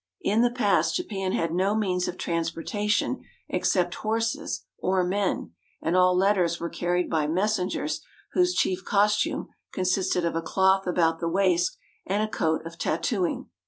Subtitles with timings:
[0.21, 6.17] In the past Japan had no means of transportation except horses or men, and all
[6.17, 8.01] letters were carried by messengers
[8.31, 11.77] whose chief costume j^p^„^3^ p^^^^^^ 3t^^p3^ consisted of a cloth about the waist
[12.07, 13.47] and a coat of tattooing.